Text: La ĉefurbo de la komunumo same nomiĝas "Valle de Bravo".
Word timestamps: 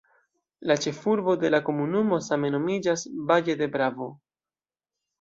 La 0.71 0.77
ĉefurbo 0.85 1.35
de 1.43 1.51
la 1.51 1.59
komunumo 1.69 2.21
same 2.31 2.53
nomiĝas 2.57 3.07
"Valle 3.31 3.61
de 3.63 3.73
Bravo". 3.79 4.13